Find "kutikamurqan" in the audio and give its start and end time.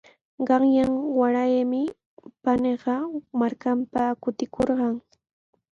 4.21-4.93